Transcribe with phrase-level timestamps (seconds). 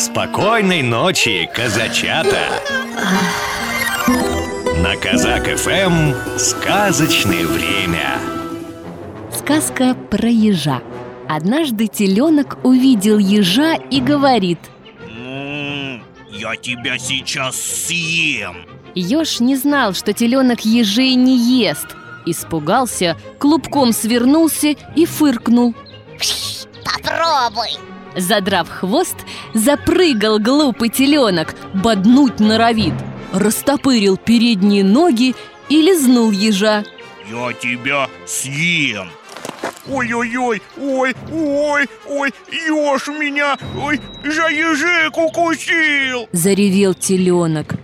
[0.00, 2.62] Спокойной ночи, казачата!
[4.82, 8.18] На Казак ФМ сказочное время.
[9.30, 10.80] Сказка про ежа.
[11.28, 14.58] Однажды теленок увидел ежа и говорит
[16.40, 18.56] я тебя сейчас съем
[18.94, 21.86] Еж не знал, что теленок ежей не ест
[22.24, 25.74] Испугался, клубком свернулся и фыркнул
[26.84, 29.16] Попробуй Задрав хвост,
[29.54, 32.94] запрыгал глупый теленок, боднуть норовит.
[33.32, 35.34] Растопырил передние ноги
[35.68, 36.84] и лизнул ежа.
[37.30, 39.08] Я тебя съем!
[39.88, 47.74] Ой-ой-ой, ой, ой, ой, еж меня, ой, за ежик укусил Заревел теленок.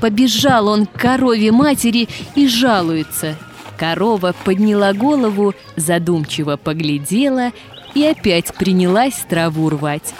[0.00, 3.36] Побежал он к корове матери и жалуется.
[3.78, 7.52] Корова подняла голову, задумчиво поглядела
[7.96, 10.14] и опять принялась траву рвать.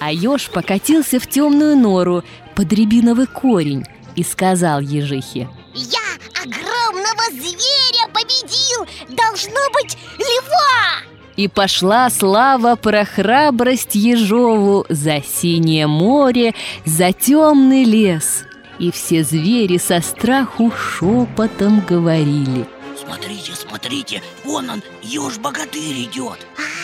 [0.00, 2.24] А еж покатился в темную нору
[2.56, 3.84] под рябиновый корень
[4.16, 5.48] и сказал ежихе.
[5.72, 6.00] Я
[6.42, 8.86] огромного зверя победил!
[9.16, 11.04] Должно быть льва!
[11.36, 16.54] И пошла слава про храбрость Ежову За синее море,
[16.84, 18.42] за темный лес.
[18.80, 22.66] И все звери со страху шепотом говорили.
[23.00, 26.38] Смотрите, смотрите, вон он, еж-богатырь идет!
[26.56, 26.75] А,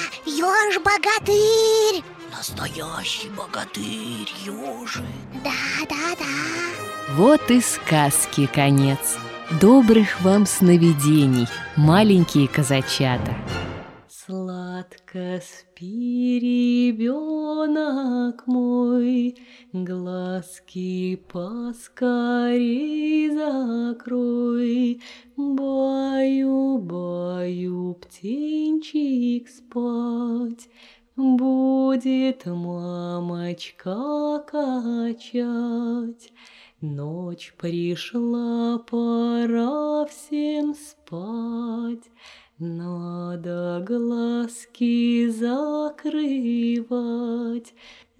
[0.42, 2.02] еж богатырь!
[2.36, 5.04] Настоящий богатырь, ежик.
[5.44, 6.24] Да, да, да.
[7.14, 9.18] Вот и сказки конец.
[9.60, 13.36] Добрых вам сновидений, маленькие казачата.
[14.08, 16.38] Сладко спи,
[16.92, 19.36] ребенок мой,
[19.72, 24.41] Глазки поскорей закрой,
[29.56, 30.68] спать,
[31.14, 36.32] Будет мамочка качать.
[36.80, 42.10] Ночь пришла, пора всем спать.
[42.58, 46.14] Надо глазки закрывать,